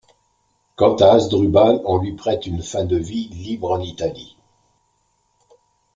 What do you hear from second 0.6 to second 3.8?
Quant à Hasdrubal, on lui prête une fin de vie libre en